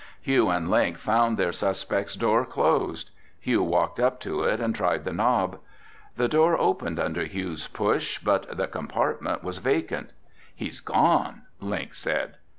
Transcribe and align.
Hugh 0.19 0.49
and 0.49 0.67
Link 0.67 0.97
found 0.97 1.37
their 1.37 1.51
suspect's 1.51 2.15
door 2.15 2.43
closed. 2.43 3.11
Hugh 3.39 3.61
walked 3.61 3.99
up 3.99 4.19
to 4.21 4.41
it 4.41 4.59
and 4.59 4.73
tried 4.73 5.03
the 5.05 5.13
knob. 5.13 5.59
The 6.15 6.27
door 6.27 6.59
opened 6.59 6.99
under 6.99 7.23
Hugh's 7.25 7.67
push, 7.67 8.17
but 8.17 8.57
the 8.57 8.65
compartment 8.65 9.43
was 9.43 9.59
vacant. 9.59 10.09
"He's 10.55 10.79
gone," 10.79 11.43
Link 11.59 11.93
said. 11.93 12.37